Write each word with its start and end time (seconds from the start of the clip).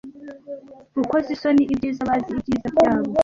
gukoza 0.97 1.27
isoni 1.35 1.63
ibyiza 1.73 2.01
bazi 2.09 2.29
ibyiza 2.33 2.67
byabo 2.75 3.11